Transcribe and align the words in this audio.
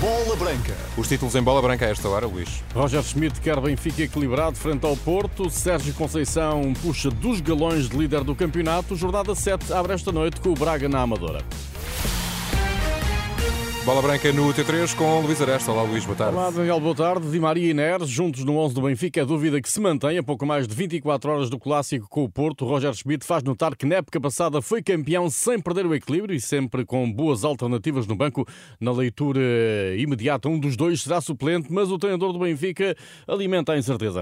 Bola 0.00 0.34
Branca. 0.34 0.74
Os 0.96 1.06
títulos 1.06 1.34
em 1.34 1.42
bola 1.42 1.60
branca 1.60 1.84
a 1.84 1.90
esta 1.90 2.08
hora, 2.08 2.26
Luís. 2.26 2.64
Roger 2.74 3.02
Schmidt 3.02 3.38
quer 3.38 3.60
Benfica 3.60 4.02
equilibrado 4.02 4.56
frente 4.56 4.86
ao 4.86 4.96
Porto. 4.96 5.50
Sérgio 5.50 5.92
Conceição 5.92 6.72
puxa 6.80 7.10
dos 7.10 7.42
galões 7.42 7.86
de 7.86 7.98
líder 7.98 8.24
do 8.24 8.34
campeonato. 8.34 8.96
Jornada 8.96 9.34
7 9.34 9.70
abre 9.74 9.92
esta 9.92 10.10
noite 10.10 10.40
com 10.40 10.48
o 10.48 10.54
Braga 10.54 10.88
na 10.88 11.02
Amadora. 11.02 11.44
Bola 13.82 14.02
Branca 14.02 14.30
no 14.30 14.52
T3 14.52 14.94
com 14.94 15.22
Luís 15.22 15.40
Aresta. 15.40 15.72
Olá, 15.72 15.82
Luís, 15.82 16.04
boa 16.04 16.14
tarde. 16.14 16.36
Olá, 16.36 16.50
Daniel, 16.50 16.78
boa 16.78 16.94
tarde. 16.94 17.30
Di 17.30 17.40
Maria 17.40 17.70
e 17.70 17.72
Neres, 17.72 18.10
juntos 18.10 18.44
no 18.44 18.58
11 18.58 18.74
do 18.74 18.82
Benfica, 18.82 19.22
é 19.22 19.24
dúvida 19.24 19.60
que 19.60 19.70
se 19.70 19.80
mantém 19.80 20.18
a 20.18 20.22
pouco 20.22 20.44
mais 20.44 20.68
de 20.68 20.74
24 20.74 21.30
horas 21.30 21.48
do 21.48 21.58
clássico 21.58 22.06
com 22.06 22.22
o 22.22 22.28
Porto. 22.28 22.66
Roger 22.66 22.92
Schmidt 22.92 23.24
faz 23.24 23.42
notar 23.42 23.74
que 23.74 23.86
na 23.86 23.96
época 23.96 24.20
passada 24.20 24.60
foi 24.60 24.82
campeão 24.82 25.30
sem 25.30 25.58
perder 25.58 25.86
o 25.86 25.94
equilíbrio 25.94 26.36
e 26.36 26.40
sempre 26.40 26.84
com 26.84 27.10
boas 27.10 27.42
alternativas 27.42 28.06
no 28.06 28.14
banco. 28.14 28.46
Na 28.78 28.92
leitura 28.92 29.40
imediata, 29.96 30.46
um 30.46 30.60
dos 30.60 30.76
dois 30.76 31.00
será 31.00 31.18
suplente, 31.22 31.72
mas 31.72 31.90
o 31.90 31.98
treinador 31.98 32.34
do 32.34 32.38
Benfica 32.38 32.94
alimenta 33.26 33.72
a 33.72 33.78
incerteza. 33.78 34.20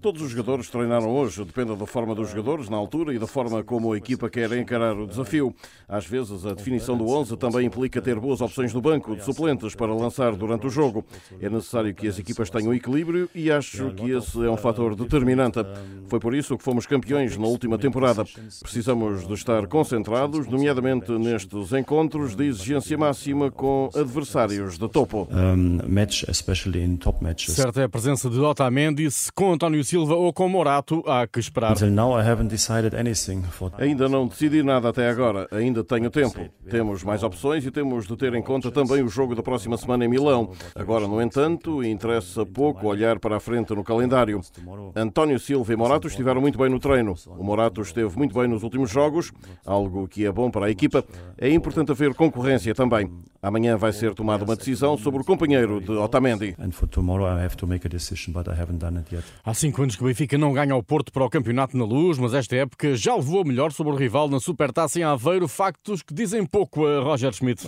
Todos 0.00 0.22
os 0.22 0.30
jogadores 0.30 0.70
treinaram 0.70 1.14
hoje, 1.14 1.44
depende 1.44 1.76
da 1.76 1.86
forma 1.86 2.14
dos 2.14 2.30
jogadores 2.30 2.70
na 2.70 2.78
altura 2.78 3.14
e 3.14 3.18
da 3.18 3.26
forma 3.26 3.62
como 3.62 3.92
a 3.92 3.98
equipa 3.98 4.30
quer 4.30 4.50
encarar 4.52 4.96
o 4.96 5.06
desafio. 5.06 5.54
Às 5.86 6.06
vezes 6.06 6.46
a 6.46 6.54
definição 6.54 6.96
do 6.96 7.06
11 7.06 7.25
também 7.34 7.66
implica 7.66 8.02
ter 8.02 8.20
boas 8.20 8.42
opções 8.42 8.74
no 8.74 8.82
banco 8.82 9.16
de 9.16 9.24
suplentes 9.24 9.74
para 9.74 9.94
lançar 9.94 10.34
durante 10.36 10.66
o 10.66 10.70
jogo. 10.70 11.02
É 11.40 11.48
necessário 11.48 11.94
que 11.94 12.06
as 12.06 12.18
equipas 12.18 12.50
tenham 12.50 12.74
equilíbrio 12.74 13.30
e 13.34 13.50
acho 13.50 13.90
que 13.92 14.10
esse 14.10 14.44
é 14.44 14.50
um 14.50 14.56
fator 14.58 14.94
determinante. 14.94 15.60
Foi 16.08 16.20
por 16.20 16.34
isso 16.34 16.58
que 16.58 16.62
fomos 16.62 16.86
campeões 16.86 17.38
na 17.38 17.46
última 17.46 17.78
temporada. 17.78 18.24
Precisamos 18.60 19.26
de 19.26 19.32
estar 19.32 19.66
concentrados, 19.66 20.46
nomeadamente 20.46 21.10
nestes 21.12 21.72
encontros 21.72 22.36
de 22.36 22.44
exigência 22.44 22.98
máxima 22.98 23.50
com 23.50 23.88
adversários 23.94 24.76
de 24.76 24.88
topo. 24.88 25.26
Certa 27.52 27.80
é 27.80 27.84
a 27.84 27.88
presença 27.88 28.28
de 28.28 28.38
Otamendi, 28.38 29.10
se 29.10 29.32
com 29.32 29.52
António 29.52 29.82
Silva 29.84 30.14
ou 30.14 30.32
com 30.32 30.48
Morato, 30.48 31.02
há 31.06 31.26
que 31.26 31.38
esperar. 31.38 31.74
Ainda 33.78 34.08
não 34.08 34.26
decidi 34.26 34.62
nada 34.62 34.88
até 34.88 35.08
agora, 35.08 35.46
ainda 35.50 35.84
tenho 35.84 36.10
tempo. 36.10 36.48
Temos 36.68 37.04
mais 37.04 37.15
opções 37.22 37.64
e 37.64 37.70
temos 37.70 38.06
de 38.06 38.16
ter 38.16 38.34
em 38.34 38.42
conta 38.42 38.70
também 38.70 39.02
o 39.02 39.08
jogo 39.08 39.34
da 39.34 39.42
próxima 39.42 39.76
semana 39.76 40.04
em 40.04 40.08
Milão. 40.08 40.50
Agora, 40.74 41.06
no 41.06 41.20
entanto, 41.20 41.82
interessa 41.82 42.44
pouco 42.44 42.86
olhar 42.86 43.18
para 43.18 43.36
a 43.36 43.40
frente 43.40 43.74
no 43.74 43.84
calendário. 43.84 44.40
António 44.94 45.38
Silva 45.38 45.72
e 45.72 45.76
Morato 45.76 46.08
estiveram 46.08 46.40
muito 46.40 46.58
bem 46.58 46.68
no 46.68 46.78
treino. 46.78 47.14
O 47.26 47.44
Morato 47.44 47.80
esteve 47.82 48.16
muito 48.16 48.34
bem 48.38 48.48
nos 48.48 48.62
últimos 48.62 48.90
jogos, 48.90 49.32
algo 49.64 50.08
que 50.08 50.24
é 50.24 50.32
bom 50.32 50.50
para 50.50 50.66
a 50.66 50.70
equipa. 50.70 51.04
É 51.38 51.50
importante 51.50 51.92
haver 51.92 52.14
concorrência 52.14 52.74
também. 52.74 53.10
Amanhã 53.42 53.76
vai 53.76 53.92
ser 53.92 54.14
tomada 54.14 54.44
uma 54.44 54.56
decisão 54.56 54.98
sobre 54.98 55.20
o 55.20 55.24
companheiro 55.24 55.80
de 55.80 55.92
Otamendi. 55.92 56.54
Há 59.44 59.54
cinco 59.54 59.82
anos 59.82 59.94
que 59.94 60.02
o 60.02 60.06
Benfica 60.06 60.36
não 60.36 60.52
ganha 60.52 60.72
ao 60.72 60.82
Porto 60.82 61.12
para 61.12 61.24
o 61.24 61.30
campeonato 61.30 61.76
na 61.76 61.84
luz, 61.84 62.18
mas 62.18 62.34
esta 62.34 62.56
época 62.56 62.96
já 62.96 63.14
levou 63.14 63.44
melhor 63.44 63.70
sobre 63.72 63.92
o 63.92 63.96
rival 63.96 64.28
na 64.28 64.40
Supertaça 64.40 64.98
em 64.98 65.04
Aveiro, 65.04 65.46
factos 65.46 66.02
que 66.02 66.12
dizem 66.12 66.44
pouco 66.44 66.86
a 66.86 67.00
Roger 67.06 67.32
Schmidt. 67.32 67.64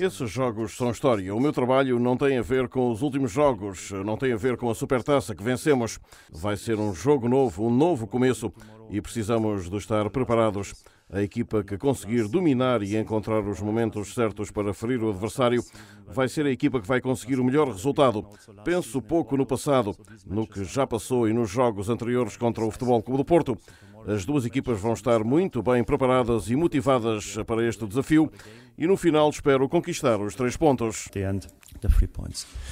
Esses 0.00 0.28
jogos 0.28 0.76
são 0.76 0.90
história. 0.90 1.32
O 1.32 1.38
meu 1.38 1.52
trabalho 1.52 2.00
não 2.00 2.16
tem 2.16 2.36
a 2.36 2.42
ver 2.42 2.68
com 2.68 2.90
os 2.90 3.00
últimos 3.00 3.30
jogos, 3.30 3.92
não 4.04 4.16
tem 4.16 4.32
a 4.32 4.36
ver 4.36 4.56
com 4.56 4.68
a 4.68 4.74
Supertaça 4.74 5.36
que 5.36 5.42
vencemos. 5.44 6.00
Vai 6.32 6.56
ser 6.56 6.80
um 6.80 6.92
jogo 6.92 7.28
novo, 7.28 7.64
um 7.64 7.70
novo 7.70 8.08
começo 8.08 8.52
e 8.90 9.00
precisamos 9.00 9.70
de 9.70 9.76
estar 9.76 10.10
preparados. 10.10 10.74
A 11.12 11.22
equipa 11.22 11.62
que 11.62 11.78
conseguir 11.78 12.26
dominar 12.28 12.82
e 12.82 12.96
encontrar 12.96 13.40
os 13.40 13.60
momentos 13.60 14.14
certos 14.14 14.50
para 14.50 14.74
ferir 14.74 15.02
o 15.02 15.10
adversário 15.10 15.62
vai 16.06 16.28
ser 16.28 16.46
a 16.46 16.50
equipa 16.50 16.80
que 16.80 16.88
vai 16.88 17.00
conseguir 17.00 17.38
o 17.38 17.44
melhor 17.44 17.68
resultado. 17.68 18.26
Penso 18.64 19.00
pouco 19.00 19.36
no 19.36 19.46
passado, 19.46 19.96
no 20.26 20.46
que 20.46 20.64
já 20.64 20.86
passou 20.86 21.28
e 21.28 21.32
nos 21.32 21.50
jogos 21.50 21.88
anteriores 21.88 22.36
contra 22.36 22.64
o 22.64 22.70
Futebol 22.70 23.02
Clube 23.02 23.18
do 23.18 23.24
Porto. 23.24 23.56
As 24.06 24.24
duas 24.24 24.44
equipas 24.44 24.80
vão 24.80 24.92
estar 24.92 25.22
muito 25.22 25.62
bem 25.62 25.84
preparadas 25.84 26.48
e 26.50 26.56
motivadas 26.56 27.36
para 27.46 27.66
este 27.66 27.86
desafio 27.86 28.30
e 28.78 28.86
no 28.86 28.96
final 28.96 29.28
espero 29.28 29.68
conquistar 29.68 30.18
os 30.20 30.34
três 30.34 30.56
pontos. 30.56 31.08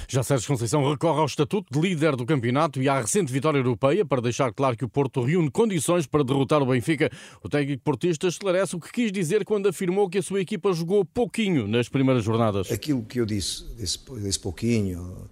Já 0.09 0.23
Sérgio 0.23 0.49
Conceição 0.49 0.89
recorre 0.91 1.21
ao 1.21 1.27
estatuto 1.27 1.73
de 1.73 1.81
líder 1.81 2.17
do 2.17 2.25
campeonato 2.25 2.81
e 2.83 2.89
à 2.89 3.01
recente 3.01 3.33
vitória 3.33 3.59
europeia 3.59 4.05
para 4.05 4.23
deixar 4.23 4.53
claro 4.53 4.77
que 4.77 4.85
o 4.85 4.89
Porto 4.89 5.23
reúne 5.23 5.51
condições 5.51 6.07
para 6.07 6.25
derrotar 6.25 6.63
o 6.63 6.67
Benfica. 6.67 7.11
O 7.43 7.49
técnico 7.49 7.83
portista 7.83 8.27
esclarece 8.27 8.75
o 8.75 8.81
que 8.81 8.91
quis 8.91 9.13
dizer 9.13 9.45
quando 9.45 9.69
afirmou 9.69 10.09
que 10.09 10.19
a 10.19 10.23
sua 10.23 10.41
equipa 10.41 10.73
jogou 10.73 11.05
pouquinho 11.05 11.69
nas 11.69 11.89
primeiras 11.89 12.25
jornadas. 12.25 12.73
Aquilo 12.73 13.03
que 13.03 13.21
eu 13.21 13.27
disse, 13.27 13.65
desse, 13.75 13.99
desse 14.15 14.41
pouquinho, 14.41 15.29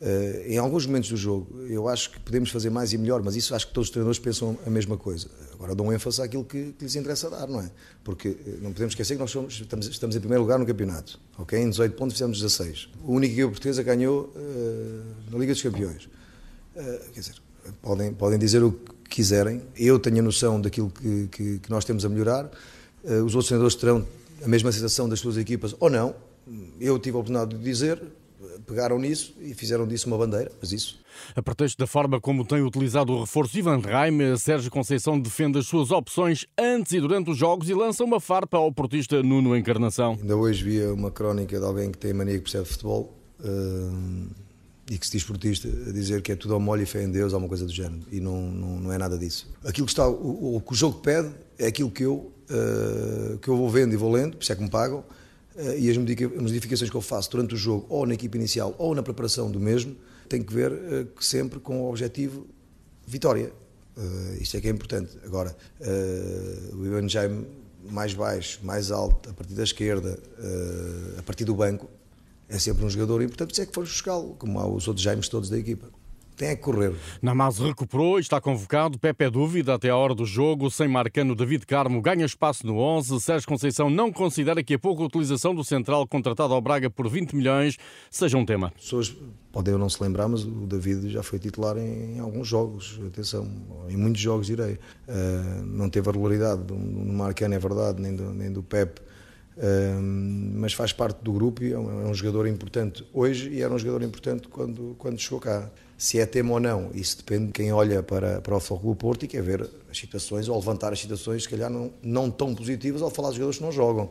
Uh, 0.00 0.46
em 0.46 0.56
alguns 0.56 0.86
momentos 0.86 1.10
do 1.10 1.16
jogo, 1.16 1.60
eu 1.68 1.86
acho 1.86 2.10
que 2.10 2.20
podemos 2.20 2.48
fazer 2.48 2.70
mais 2.70 2.90
e 2.94 2.96
melhor, 2.96 3.22
mas 3.22 3.36
isso 3.36 3.54
acho 3.54 3.66
que 3.66 3.74
todos 3.74 3.88
os 3.88 3.92
treinadores 3.92 4.18
pensam 4.18 4.58
a 4.66 4.70
mesma 4.70 4.96
coisa. 4.96 5.28
Agora 5.52 5.74
dão 5.74 5.92
ênfase 5.92 6.22
àquilo 6.22 6.42
que, 6.42 6.72
que 6.72 6.84
lhes 6.84 6.96
interessa 6.96 7.28
dar, 7.28 7.46
não 7.46 7.60
é? 7.60 7.70
Porque 8.02 8.28
eh, 8.28 8.58
não 8.62 8.72
podemos 8.72 8.92
esquecer 8.92 9.14
que 9.14 9.20
nós 9.20 9.30
somos, 9.30 9.60
estamos, 9.60 9.86
estamos, 9.88 10.16
em 10.16 10.20
primeiro 10.20 10.42
lugar 10.42 10.58
no 10.58 10.64
campeonato, 10.64 11.20
ok? 11.36 11.58
Em 11.58 11.68
18 11.68 11.96
pontos 11.96 12.14
fizemos 12.14 12.40
16. 12.40 12.88
A 13.04 13.10
única 13.10 13.34
equipa 13.34 13.50
portuguesa 13.50 13.82
ganhou 13.82 14.32
uh, 14.34 15.30
na 15.30 15.38
Liga 15.38 15.52
dos 15.52 15.60
Campeões. 15.60 16.06
Uh, 16.06 17.10
quer 17.12 17.20
dizer, 17.20 17.34
podem, 17.82 18.14
podem 18.14 18.38
dizer 18.38 18.62
o 18.62 18.72
que 18.72 19.16
quiserem, 19.16 19.60
eu 19.76 19.98
tenho 19.98 20.20
a 20.20 20.22
noção 20.22 20.58
daquilo 20.58 20.88
que, 20.90 21.28
que, 21.30 21.58
que 21.58 21.70
nós 21.70 21.84
temos 21.84 22.06
a 22.06 22.08
melhorar, 22.08 22.50
os 23.04 23.34
outros 23.34 23.46
treinadores 23.46 23.74
terão 23.74 24.06
a 24.42 24.48
mesma 24.48 24.70
sensação 24.72 25.08
das 25.08 25.20
suas 25.20 25.36
equipas 25.36 25.74
ou 25.80 25.90
não. 25.90 26.14
Eu 26.78 26.98
tive 26.98 27.16
a 27.16 27.20
oportunidade 27.20 27.56
de 27.56 27.64
dizer, 27.64 28.00
pegaram 28.66 28.98
nisso 28.98 29.34
e 29.40 29.54
fizeram 29.54 29.86
disso 29.86 30.06
uma 30.06 30.16
bandeira, 30.16 30.50
mas 30.60 30.72
isso. 30.72 31.00
A 31.34 31.42
pretexto 31.42 31.78
da 31.78 31.86
forma 31.86 32.20
como 32.20 32.44
tem 32.44 32.62
utilizado 32.62 33.12
o 33.12 33.20
reforço 33.20 33.58
Ivan 33.58 33.78
Reim, 33.78 34.36
Sérgio 34.36 34.70
Conceição 34.70 35.18
defende 35.20 35.58
as 35.58 35.66
suas 35.66 35.90
opções 35.90 36.46
antes 36.58 36.92
e 36.92 37.00
durante 37.00 37.30
os 37.30 37.36
jogos 37.36 37.68
e 37.68 37.74
lança 37.74 38.04
uma 38.04 38.20
farpa 38.20 38.56
ao 38.56 38.72
portista 38.72 39.22
Nuno 39.22 39.56
Encarnação. 39.56 40.18
Ainda 40.20 40.36
hoje 40.36 40.64
via 40.64 40.92
uma 40.92 41.10
crónica 41.10 41.58
de 41.58 41.64
alguém 41.64 41.90
que 41.90 41.98
tem 41.98 42.12
mania 42.12 42.34
que 42.34 42.42
percebe 42.42 42.64
futebol 42.64 43.16
uh, 43.40 44.26
e 44.90 44.98
que 44.98 45.06
se 45.06 45.12
diz 45.12 45.24
portista 45.24 45.68
a 45.68 45.92
dizer 45.92 46.22
que 46.22 46.32
é 46.32 46.36
tudo 46.36 46.54
ao 46.54 46.60
molho 46.60 46.82
e 46.82 46.86
fé 46.86 47.02
em 47.02 47.10
Deus, 47.10 47.32
alguma 47.32 47.48
coisa 47.48 47.66
do 47.66 47.72
género. 47.72 48.02
E 48.10 48.20
não, 48.20 48.40
não, 48.50 48.80
não 48.80 48.92
é 48.92 48.98
nada 48.98 49.18
disso. 49.18 49.48
Aquilo 49.64 49.86
que, 49.86 49.92
está, 49.92 50.08
o, 50.08 50.56
o, 50.56 50.60
que 50.60 50.72
o 50.72 50.74
jogo 50.74 50.98
pede 51.00 51.30
é 51.58 51.66
aquilo 51.66 51.90
que 51.90 52.02
eu, 52.02 52.32
uh, 52.50 53.38
que 53.38 53.48
eu 53.48 53.56
vou 53.56 53.68
vendo 53.68 53.92
e 53.92 53.96
vou 53.96 54.10
lendo, 54.10 54.36
por 54.36 54.42
isso 54.42 54.52
é 54.52 54.56
que 54.56 54.62
me 54.62 54.70
pagam 54.70 55.04
e 55.78 55.90
as 55.90 55.96
modificações 55.96 56.90
que 56.90 56.96
eu 56.96 57.00
faço 57.00 57.30
durante 57.30 57.54
o 57.54 57.56
jogo, 57.56 57.86
ou 57.88 58.06
na 58.06 58.14
equipe 58.14 58.36
inicial, 58.38 58.74
ou 58.78 58.94
na 58.94 59.02
preparação 59.02 59.50
do 59.50 59.58
mesmo, 59.58 59.96
tem 60.28 60.42
que 60.42 60.52
ver 60.52 60.72
uh, 60.72 61.08
sempre 61.20 61.58
com 61.58 61.82
o 61.82 61.88
objetivo 61.88 62.46
vitória. 63.06 63.52
Uh, 63.96 64.40
isto 64.40 64.56
é 64.56 64.60
que 64.60 64.68
é 64.68 64.70
importante. 64.70 65.18
Agora, 65.24 65.56
o 66.72 66.86
Ivan 66.86 67.08
Jaime 67.08 67.46
mais 67.90 68.14
baixo, 68.14 68.60
mais 68.62 68.90
alto, 68.90 69.30
a 69.30 69.32
partir 69.32 69.54
da 69.54 69.64
esquerda, 69.64 70.18
a 71.18 71.22
partir 71.22 71.44
do 71.44 71.54
banco, 71.54 71.90
é 72.48 72.58
sempre 72.58 72.84
um 72.84 72.90
jogador 72.90 73.22
importante, 73.22 73.48
por 73.48 73.52
isso 73.52 73.62
é 73.62 73.66
que 73.66 73.72
fomos 73.72 73.90
buscá-lo, 73.90 74.34
como 74.38 74.58
há 74.58 74.68
os 74.68 74.86
outros 74.86 75.02
Jaimes 75.02 75.28
todos 75.28 75.48
da 75.48 75.58
equipa 75.58 75.88
tem 76.40 76.48
é 76.48 76.56
que 76.56 76.62
correr. 76.62 76.94
Namaz 77.20 77.58
recuperou 77.58 78.16
e 78.18 78.22
está 78.22 78.40
convocado. 78.40 78.98
Pepe 78.98 79.26
é 79.26 79.30
dúvida 79.30 79.74
até 79.74 79.90
a 79.90 79.96
hora 79.96 80.14
do 80.14 80.24
jogo. 80.24 80.70
Sem 80.70 80.88
Marcano, 80.88 81.34
David 81.34 81.66
Carmo 81.66 82.00
ganha 82.00 82.24
espaço 82.24 82.66
no 82.66 82.78
11. 82.78 83.20
Sérgio 83.20 83.46
Conceição 83.46 83.90
não 83.90 84.10
considera 84.10 84.64
que 84.64 84.72
a 84.72 84.78
pouca 84.78 85.02
utilização 85.02 85.54
do 85.54 85.62
central 85.62 86.08
contratado 86.08 86.54
ao 86.54 86.60
Braga 86.62 86.88
por 86.88 87.10
20 87.10 87.36
milhões 87.36 87.76
seja 88.10 88.38
um 88.38 88.46
tema. 88.46 88.70
Pessoas 88.70 89.14
podem 89.52 89.76
não 89.76 89.90
se 89.90 90.02
lembrar, 90.02 90.28
mas 90.28 90.42
o 90.42 90.66
David 90.66 91.10
já 91.10 91.22
foi 91.22 91.38
titular 91.38 91.76
em, 91.76 92.18
alguns 92.18 92.48
jogos. 92.48 92.98
Atenção, 93.06 93.46
em 93.90 93.96
muitos 93.98 94.22
jogos 94.22 94.46
direi. 94.46 94.78
Uh, 95.06 95.62
não 95.66 95.90
teve 95.90 96.08
a 96.08 96.12
regularidade 96.12 96.62
do, 96.62 96.74
do 96.74 97.12
Marcano, 97.12 97.54
é 97.54 97.58
verdade, 97.58 98.00
nem 98.00 98.16
do, 98.16 98.32
nem 98.32 98.50
do 98.50 98.62
Pepe. 98.62 99.02
Uh, 99.58 100.00
mas 100.54 100.72
faz 100.72 100.90
parte 100.90 101.22
do 101.22 101.34
grupo 101.34 101.62
e 101.62 101.70
é 101.74 101.78
um, 101.78 102.06
é 102.06 102.06
um 102.06 102.14
jogador 102.14 102.46
importante 102.46 103.06
hoje 103.12 103.50
e 103.50 103.60
era 103.60 103.74
um 103.74 103.78
jogador 103.78 104.02
importante 104.02 104.48
quando, 104.48 104.94
quando 104.96 105.18
chegou 105.18 105.38
cá. 105.38 105.70
Se 106.00 106.18
é 106.18 106.24
tema 106.24 106.54
ou 106.54 106.60
não, 106.60 106.90
isso 106.94 107.18
depende 107.18 107.48
de 107.48 107.52
quem 107.52 107.70
olha 107.74 108.02
para, 108.02 108.40
para 108.40 108.56
o 108.56 108.58
Futebol 108.58 108.96
Porto 108.96 109.26
e 109.26 109.28
quer 109.28 109.42
ver 109.42 109.68
as 109.90 109.98
situações 109.98 110.48
ou 110.48 110.56
levantar 110.56 110.94
as 110.94 110.98
situações, 110.98 111.42
se 111.42 111.48
calhar 111.50 111.68
não, 111.68 111.92
não 112.02 112.30
tão 112.30 112.54
positivas, 112.54 113.02
ao 113.02 113.10
falar 113.10 113.28
dos 113.28 113.36
jogadores 113.36 113.58
que 113.58 113.64
não 113.64 113.70
jogam. 113.70 114.08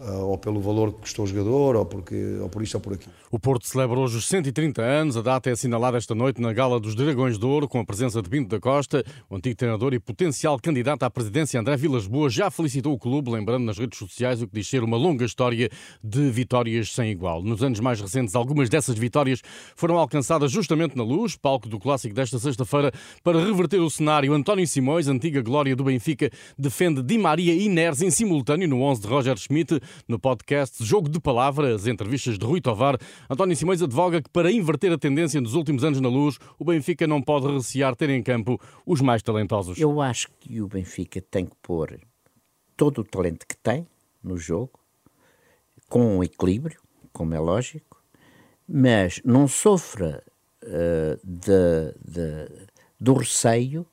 uh, 0.00 0.24
ou 0.24 0.38
pelo 0.38 0.60
valor 0.60 0.92
que 0.92 1.00
custou 1.00 1.24
o 1.24 1.28
jogador, 1.28 1.76
ou, 1.76 1.84
porque, 1.84 2.38
ou 2.40 2.48
por 2.48 2.62
isto 2.62 2.74
ou 2.76 2.80
por 2.80 2.92
aquilo. 2.94 3.12
O 3.30 3.38
Porto 3.38 3.66
celebra 3.66 3.98
hoje 3.98 4.16
os 4.16 4.26
130 4.26 4.82
anos. 4.82 5.16
A 5.16 5.22
data 5.22 5.50
é 5.50 5.52
assinalada 5.52 5.96
esta 5.96 6.14
noite 6.14 6.40
na 6.40 6.52
Gala 6.52 6.80
dos 6.80 6.94
Dragões 6.94 7.38
de 7.38 7.44
Ouro, 7.44 7.68
com 7.68 7.80
a 7.80 7.84
presença 7.84 8.22
de 8.22 8.28
Pinto 8.28 8.48
da 8.48 8.60
Costa. 8.60 9.04
O 9.28 9.36
antigo 9.36 9.56
treinador 9.56 9.92
e 9.94 9.98
potencial 9.98 10.58
candidato 10.58 11.02
à 11.02 11.10
presidência 11.10 11.60
André 11.60 11.76
Vilas 11.76 12.06
Boas 12.06 12.32
já 12.32 12.50
felicitou 12.50 12.92
o 12.92 12.98
clube, 12.98 13.30
lembrando 13.30 13.64
nas 13.64 13.78
redes 13.78 13.98
sociais 13.98 14.40
o 14.42 14.48
que 14.48 14.54
diz 14.54 14.68
ser 14.68 14.82
uma 14.82 14.96
longa 14.96 15.24
história 15.24 15.68
de 16.02 16.30
vitórias 16.30 16.94
sem 16.94 17.10
igual. 17.10 17.42
Nos 17.42 17.62
anos 17.62 17.80
mais 17.80 18.00
recentes, 18.00 18.34
algumas 18.34 18.68
dessas 18.68 18.96
vitórias 18.96 19.42
foram 19.76 19.98
alcançadas 19.98 20.50
justamente 20.50 20.96
na 20.96 21.02
Luz, 21.02 21.27
palco 21.36 21.68
do 21.68 21.78
clássico 21.78 22.14
desta 22.14 22.38
sexta-feira, 22.38 22.92
para 23.22 23.42
reverter 23.42 23.80
o 23.80 23.90
cenário. 23.90 24.32
António 24.32 24.66
Simões, 24.66 25.08
antiga 25.08 25.42
glória 25.42 25.74
do 25.74 25.84
Benfica, 25.84 26.30
defende 26.56 27.02
Di 27.02 27.18
Maria 27.18 27.54
e 27.54 27.68
Neres 27.68 28.02
em 28.02 28.10
simultâneo 28.10 28.68
no 28.68 28.82
11 28.82 29.02
de 29.02 29.08
Roger 29.08 29.36
Schmidt, 29.36 29.80
no 30.06 30.18
podcast 30.18 30.84
Jogo 30.84 31.08
de 31.08 31.20
Palavras, 31.20 31.86
entrevistas 31.86 32.38
de 32.38 32.44
Rui 32.44 32.60
Tovar. 32.60 32.98
António 33.28 33.56
Simões 33.56 33.82
advoga 33.82 34.22
que 34.22 34.30
para 34.30 34.50
inverter 34.50 34.92
a 34.92 34.98
tendência 34.98 35.40
nos 35.40 35.54
últimos 35.54 35.84
anos 35.84 36.00
na 36.00 36.08
Luz, 36.08 36.38
o 36.58 36.64
Benfica 36.64 37.06
não 37.06 37.22
pode 37.22 37.46
recear 37.46 37.94
ter 37.96 38.10
em 38.10 38.22
campo 38.22 38.60
os 38.86 39.00
mais 39.00 39.22
talentosos. 39.22 39.78
Eu 39.78 40.00
acho 40.00 40.28
que 40.40 40.60
o 40.60 40.68
Benfica 40.68 41.20
tem 41.20 41.46
que 41.46 41.56
pôr 41.62 41.98
todo 42.76 43.00
o 43.00 43.04
talento 43.04 43.46
que 43.46 43.56
tem 43.56 43.86
no 44.22 44.36
jogo, 44.36 44.78
com 45.88 46.18
um 46.18 46.22
equilíbrio, 46.22 46.80
como 47.12 47.34
é 47.34 47.40
lógico, 47.40 48.02
mas 48.68 49.20
não 49.24 49.48
sofra 49.48 50.22
uh, 50.68 51.18
de, 51.24 51.94
de, 52.04 52.66
do 53.00 53.14
receio 53.14 53.86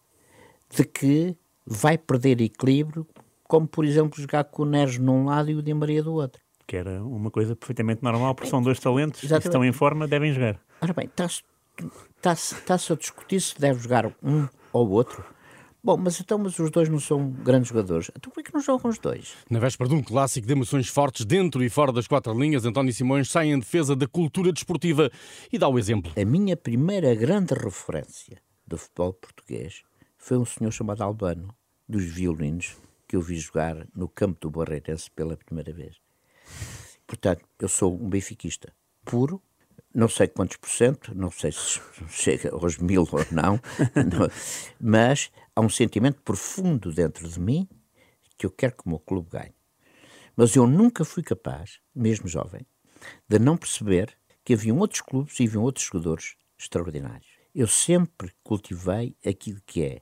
de 0.70 0.84
que 0.84 1.36
vai 1.66 1.98
perder 1.98 2.42
equilíbrio, 2.42 3.08
como 3.48 3.68
por 3.68 3.86
exemplo 3.86 4.22
jogar 4.22 4.44
com 4.46 4.64
o 4.64 4.66
Neres 4.66 4.98
num 4.98 5.26
lado 5.26 5.50
e 5.50 5.56
o 5.56 5.62
Di 5.62 5.74
Maria 5.74 6.04
do 6.04 6.14
outro. 6.14 6.42
Que 6.68 6.78
era 6.78 7.04
uma 7.04 7.32
coisa 7.32 7.56
perfeitamente 7.56 8.04
normal, 8.04 8.34
porque 8.36 8.50
são 8.50 8.62
dois 8.62 8.80
talentos 8.80 9.22
que 9.22 9.34
estão 9.34 9.64
em 9.64 9.72
forma, 9.72 10.08
devem 10.08 10.34
jogar. 10.34 10.60
Ora 10.82 10.94
bem, 10.94 11.06
está-se 11.06 11.44
está 12.24 12.94
a 12.94 12.98
discutir 12.98 13.40
se 13.42 13.60
deve 13.60 13.80
jogar 13.80 14.12
um 14.24 14.48
ou 14.74 14.90
outro. 14.90 15.24
Bom, 15.86 15.98
mas 15.98 16.20
então 16.20 16.40
mas 16.40 16.58
os 16.58 16.72
dois 16.72 16.90
não 16.90 17.00
são 17.00 17.30
grandes 17.30 17.70
jogadores. 17.70 18.10
Então 18.16 18.32
por 18.32 18.42
que 18.42 18.52
não 18.52 18.60
jogam 18.60 18.90
os 18.90 18.98
dois? 18.98 19.36
Na 19.48 19.60
véspera 19.60 19.88
de 19.88 19.94
um 19.94 20.02
clássico 20.02 20.48
de 20.48 20.52
emoções 20.52 20.88
fortes 20.88 21.24
dentro 21.24 21.64
e 21.64 21.70
fora 21.70 21.92
das 21.92 22.08
quatro 22.08 22.34
linhas, 22.34 22.66
António 22.66 22.92
Simões 22.92 23.30
sai 23.30 23.50
em 23.50 23.60
defesa 23.60 23.96
da 23.96 24.08
cultura 24.08 24.52
desportiva 24.52 25.12
e 25.54 25.60
dá 25.60 25.68
o 25.68 25.78
exemplo. 25.78 26.12
A 26.20 26.26
minha 26.26 26.58
primeira 26.58 27.14
grande 27.14 27.54
referência 27.54 28.42
do 28.66 28.80
futebol 28.80 29.14
português 29.14 29.84
foi 30.18 30.40
um 30.40 30.46
senhor 30.46 30.72
chamado 30.72 31.04
Albano, 31.04 31.54
dos 31.88 32.04
violinos, 32.04 32.76
que 33.08 33.16
eu 33.16 33.22
vi 33.22 33.38
jogar 33.38 33.86
no 33.96 34.10
campo 34.10 34.40
do 34.42 34.50
Barreirense 34.50 35.12
pela 35.12 35.38
primeira 35.38 35.72
vez. 35.72 35.98
Portanto, 37.06 37.46
eu 37.60 37.70
sou 37.70 37.94
um 37.94 38.10
benfiquista 38.10 38.74
puro, 39.06 39.40
não 39.94 40.10
sei 40.10 40.28
quantos 40.28 40.58
por 40.58 40.70
cento, 40.70 41.14
não 41.16 41.30
sei 41.30 41.52
se 41.52 41.80
chega 42.10 42.52
aos 42.52 42.80
mil 42.80 43.08
ou 43.12 43.26
não, 43.32 43.60
mas 44.82 45.30
há 45.56 45.62
um 45.62 45.70
sentimento 45.70 46.22
profundo 46.22 46.92
dentro 46.92 47.28
de 47.28 47.40
mim 47.40 47.68
que 48.38 48.46
eu 48.46 48.52
quero 48.52 48.76
que 48.76 48.86
o 48.86 48.90
meu 48.90 49.00
clube 49.00 49.30
ganhe. 49.30 49.56
Mas 50.36 50.56
eu 50.56 50.68
nunca 50.68 51.06
fui 51.06 51.24
capaz, 51.24 51.80
mesmo 51.96 52.28
jovem, 52.28 52.66
de 53.28 53.40
não 53.40 53.56
perceber 53.56 54.18
que 54.44 54.54
haviam 54.54 54.78
outros 54.80 55.02
clubes 55.02 55.40
e 55.40 55.46
haviam 55.46 55.64
outros 55.64 55.86
jogadores 55.86 56.36
extraordinários. 56.60 57.28
Eu 57.54 57.68
sempre 57.68 58.32
cultivei 58.44 59.16
aquilo 59.26 59.62
que 59.66 59.84
é 59.84 60.02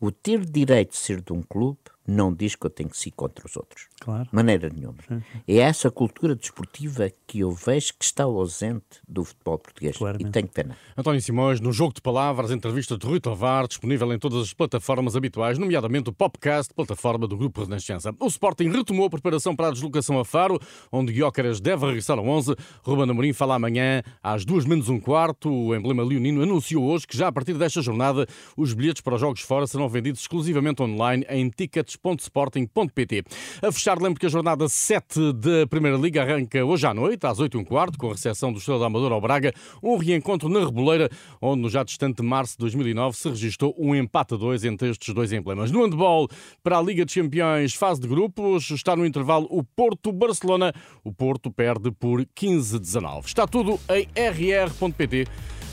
o 0.00 0.12
ter 0.12 0.44
direito 0.44 0.92
de 0.92 0.96
ser 0.96 1.20
de 1.20 1.32
um 1.32 1.42
clube 1.42 1.80
não 2.08 2.32
diz 2.32 2.56
que 2.56 2.64
eu 2.64 2.70
tenho 2.70 2.88
que 2.88 2.96
ser 2.96 3.10
contra 3.10 3.46
os 3.46 3.54
outros. 3.54 3.86
Claro. 4.00 4.26
Maneira 4.32 4.70
nenhuma. 4.70 4.96
Sim, 5.06 5.20
sim. 5.20 5.38
É 5.46 5.58
essa 5.58 5.90
cultura 5.90 6.34
desportiva 6.34 7.10
que 7.26 7.40
eu 7.40 7.52
vejo 7.52 7.92
que 7.98 8.04
está 8.04 8.24
ausente 8.24 9.02
do 9.06 9.24
futebol 9.24 9.58
português. 9.58 9.98
Claramente. 9.98 10.28
E 10.28 10.32
tenho 10.32 10.48
pena. 10.48 10.74
António 10.96 11.20
Simões, 11.20 11.60
no 11.60 11.70
Jogo 11.70 11.92
de 11.92 12.00
Palavras, 12.00 12.50
entrevista 12.50 12.96
de 12.96 13.06
Rui 13.06 13.20
Tovar, 13.20 13.68
disponível 13.68 14.10
em 14.14 14.18
todas 14.18 14.42
as 14.42 14.54
plataformas 14.54 15.16
habituais, 15.16 15.58
nomeadamente 15.58 16.08
o 16.08 16.12
Popcast, 16.12 16.72
plataforma 16.72 17.28
do 17.28 17.36
Grupo 17.36 17.62
Renascença. 17.62 18.14
O 18.18 18.26
Sporting 18.26 18.70
retomou 18.70 19.06
a 19.06 19.10
preparação 19.10 19.54
para 19.54 19.68
a 19.68 19.70
deslocação 19.70 20.18
a 20.18 20.24
Faro, 20.24 20.58
onde 20.90 21.12
Guiócaras 21.12 21.60
deve 21.60 21.84
regressar 21.84 22.18
ao 22.18 22.26
11. 22.26 22.54
Ruben 22.82 23.10
Amorim 23.10 23.34
fala 23.34 23.56
amanhã 23.56 24.02
às 24.22 24.46
duas 24.46 24.64
menos 24.64 24.88
um 24.88 24.98
quarto. 24.98 25.50
O 25.50 25.74
emblema 25.74 26.02
leonino 26.02 26.42
anunciou 26.42 26.84
hoje 26.84 27.06
que 27.06 27.16
já 27.16 27.28
a 27.28 27.32
partir 27.32 27.52
desta 27.52 27.82
jornada 27.82 28.26
os 28.56 28.72
bilhetes 28.72 29.02
para 29.02 29.16
os 29.16 29.20
jogos 29.20 29.42
fora 29.42 29.66
serão 29.66 29.88
vendidos 29.90 30.22
exclusivamente 30.22 30.82
online 30.82 31.26
em 31.28 31.50
tickets 31.50 31.97
www.sporting.pt. 32.02 33.24
A 33.62 33.72
fechar, 33.72 34.00
lembro 34.00 34.18
que 34.18 34.26
a 34.26 34.28
jornada 34.28 34.68
7 34.68 35.32
da 35.32 35.66
Primeira 35.68 35.96
Liga 35.96 36.22
arranca 36.22 36.64
hoje 36.64 36.86
à 36.86 36.94
noite, 36.94 37.26
às 37.26 37.38
8 37.38 37.58
h 37.58 37.68
quarto, 37.68 37.98
com 37.98 38.08
a 38.08 38.12
recepção 38.12 38.52
do 38.52 38.58
Estrela 38.58 38.80
da 38.80 38.86
Amadora 38.86 39.14
ao 39.14 39.20
Braga, 39.20 39.52
um 39.82 39.96
reencontro 39.96 40.48
na 40.48 40.60
Reboleira, 40.60 41.10
onde 41.40 41.62
no 41.62 41.68
já 41.68 41.82
distante 41.82 42.22
março 42.22 42.52
de 42.54 42.58
2009 42.60 43.16
se 43.16 43.28
registrou 43.28 43.74
um 43.78 43.94
empate 43.94 44.34
a 44.34 44.36
dois 44.36 44.64
entre 44.64 44.90
estes 44.90 45.12
dois 45.14 45.32
emblemas. 45.32 45.70
No 45.70 45.82
handball, 45.82 46.28
para 46.62 46.78
a 46.78 46.82
Liga 46.82 47.04
de 47.04 47.14
Campeões, 47.14 47.74
fase 47.74 48.00
de 48.00 48.08
grupos, 48.08 48.70
está 48.70 48.96
no 48.96 49.04
intervalo 49.04 49.46
o 49.50 49.62
Porto-Barcelona. 49.62 50.72
O 51.04 51.12
Porto 51.12 51.50
perde 51.50 51.90
por 51.90 52.24
15-19. 52.24 53.26
Está 53.26 53.46
tudo 53.46 53.78
em 53.90 54.08
rr.pt. 54.14 55.26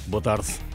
Boa 0.08 0.22
tarde. 0.22 0.75